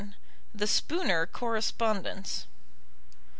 [0.51, 2.47] THE SPOONER CORRESPONDENCE.